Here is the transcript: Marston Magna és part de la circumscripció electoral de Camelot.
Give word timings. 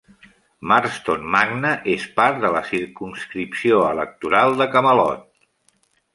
Marston 0.69 1.27
Magna 1.35 1.73
és 1.97 2.07
part 2.21 2.39
de 2.47 2.51
la 2.57 2.63
circumscripció 2.71 3.83
electoral 3.93 4.59
de 4.65 4.69
Camelot. 4.75 5.23